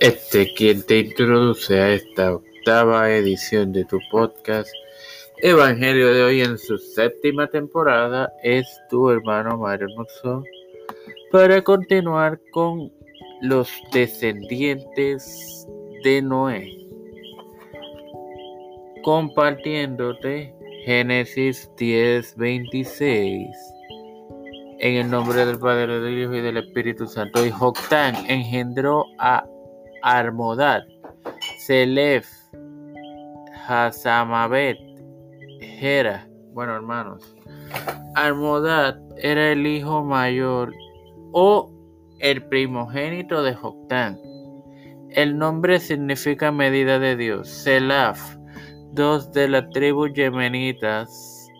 [0.00, 4.68] Este quien te introduce a esta octava edición de tu podcast
[5.38, 10.44] Evangelio de hoy en su séptima temporada es tu hermano Mario Moxó
[11.32, 12.92] para continuar con
[13.40, 15.66] los descendientes
[16.04, 16.76] de Noé
[19.02, 20.54] compartiéndote
[20.84, 23.46] Génesis 10, 26
[24.78, 27.44] en el nombre del Padre, del Hijo y del Espíritu Santo.
[27.46, 29.46] Y Joctán engendró a
[30.06, 30.84] Armodad,
[31.58, 32.28] Selef,
[33.66, 34.78] Hazamabet,
[35.60, 36.28] Hera.
[36.52, 37.34] Bueno, hermanos,
[38.14, 40.72] Armodad era el hijo mayor
[41.32, 41.72] o
[42.20, 44.16] el primogénito de Joctán.
[45.10, 47.48] El nombre significa medida de Dios.
[47.48, 48.36] Selaf,
[48.92, 51.50] dos de las tribus yemenitas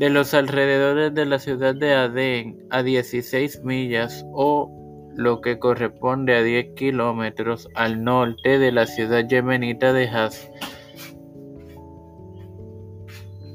[0.00, 4.81] de los alrededores de la ciudad de Adén a 16 millas o
[5.14, 10.50] lo que corresponde a 10 kilómetros al norte de la ciudad yemenita de Haz,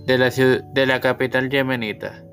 [0.05, 2.23] de la, de la capital yemenita.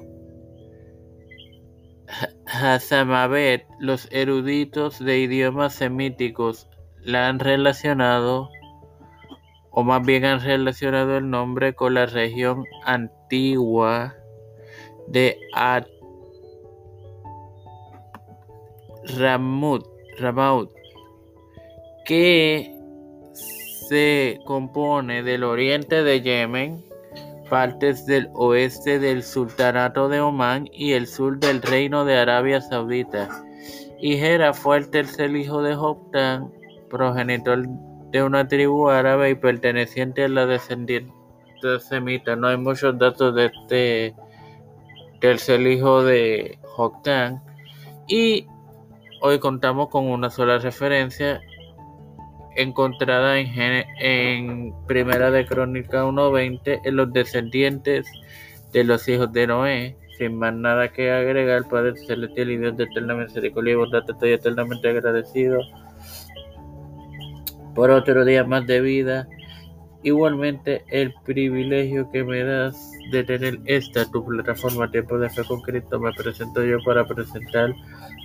[2.47, 6.69] Hazamabet, los eruditos de idiomas semíticos
[7.01, 8.49] la han relacionado,
[9.71, 14.15] o más bien han relacionado el nombre con la región antigua
[15.09, 15.87] de At
[19.19, 19.87] Ramut,
[20.19, 20.71] Ramaut,
[22.05, 22.71] que
[23.89, 26.85] se compone del oriente de Yemen,
[27.51, 33.29] partes del oeste del sultanato de Omán y el sur del reino de Arabia Saudita.
[34.01, 36.53] Y Hera fue el tercer hijo de Joptán,
[36.91, 37.65] progenitor
[38.11, 41.13] de una tribu árabe y perteneciente a la descendiente
[41.81, 42.37] semita.
[42.37, 44.15] No hay muchos datos de este
[45.21, 47.43] tercer hijo de Joptán.
[48.07, 48.47] Y
[49.27, 51.41] Hoy contamos con una sola referencia
[52.57, 58.07] encontrada en, Primera de Crónica 1.20 en los descendientes
[58.75, 59.97] de los hijos de Noé.
[60.19, 64.33] Sin más nada que agregar, Padre Celestial y Dios de eterna misericordia y bondad, estoy
[64.33, 65.59] eternamente agradecido
[67.75, 69.27] por otro día más de vida.
[70.05, 75.63] Igualmente, el privilegio que me das de tener esta tu plataforma Tiempo de Fe con
[75.63, 77.75] Cristo, me presento yo para presentar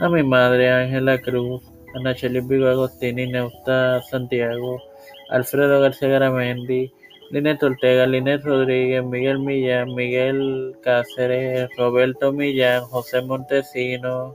[0.01, 1.63] a mi madre Ángela Cruz,
[1.95, 4.81] a Nacheli Vigo Agostini, Neusta Santiago,
[5.29, 6.91] Alfredo García Garamendi,
[7.31, 14.33] Linet Ortega, Linet Rodríguez, Miguel Millán, Miguel Cáceres, Roberto Millán, José Montesino,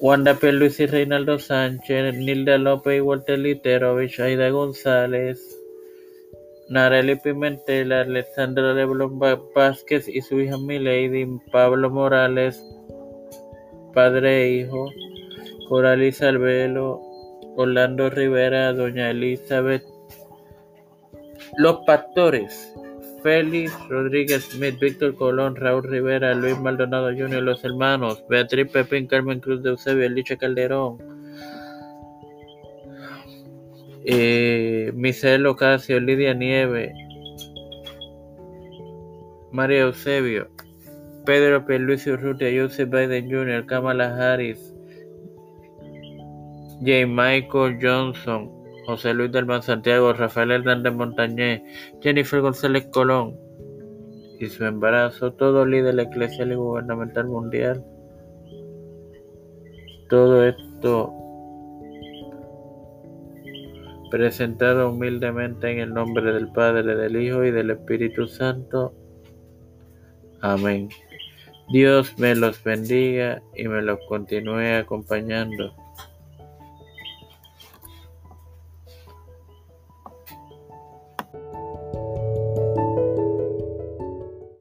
[0.00, 5.58] Wanda Luis y Reinaldo Sánchez, Nilda López y Walter Literovich, Aida González,
[6.68, 12.64] Nareli Pimentel, Alexandra Leblon Vázquez y su hija Milady, Pablo Morales,
[13.92, 14.88] padre e hijo,
[15.68, 17.00] Coralis Albelo,
[17.56, 19.82] Orlando Rivera, Doña Elizabeth,
[21.56, 22.72] Los Pastores,
[23.22, 29.40] Félix Rodríguez Smith, Víctor Colón, Raúl Rivera, Luis Maldonado Jr., los hermanos, Beatriz Pepín, Carmen
[29.40, 30.98] Cruz de Eusebio, Elicha Calderón,
[34.04, 36.94] eh, Michelle Ocasio, Lidia Nieve,
[39.52, 40.48] María Eusebio,
[41.24, 44.74] Pedro Pierluisi Urrutia, Joseph Biden Jr., Kamala Harris,
[46.80, 47.06] J.
[47.06, 48.57] Michael Johnson,
[48.88, 51.60] José Luis del Santiago, Rafael Hernández Montañez,
[52.00, 53.36] Jennifer González Colón
[54.40, 57.84] y su embarazo, todo líder eclesial y gubernamental mundial.
[60.08, 61.12] Todo esto
[64.10, 68.94] presentado humildemente en el nombre del Padre, del Hijo y del Espíritu Santo.
[70.40, 70.88] Amén.
[71.70, 75.74] Dios me los bendiga y me los continúe acompañando.